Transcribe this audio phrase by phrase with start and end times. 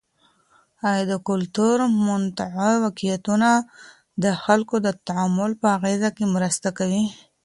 [0.89, 3.49] آیا د کلتور متنوع واقعيتونه
[4.23, 7.03] د خلګو د تعامل په اغیز کي مرسته کوي؟